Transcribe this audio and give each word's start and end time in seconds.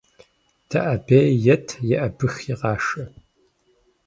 ДэӀэбеи 0.69 1.31
ет, 1.53 1.67
еӀэбыхи 1.95 2.53
къашэ. 2.59 3.03